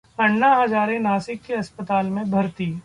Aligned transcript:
अन्ना 0.19 0.53
हजारे 0.55 0.97
नासिक 0.99 1.41
के 1.41 1.53
अस्पताल 1.53 2.09
में 2.09 2.29
भर्ती 2.31 2.71